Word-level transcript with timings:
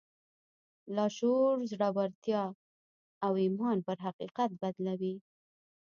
لاشعور 0.95 1.57
زړورتيا 1.71 2.43
او 3.25 3.31
ايمان 3.43 3.77
پر 3.87 3.97
حقيقت 4.05 4.49
بدلوي. 4.61 5.15